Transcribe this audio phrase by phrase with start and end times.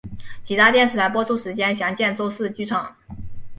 [0.43, 2.95] 其他电视台播出时间详见周四剧场。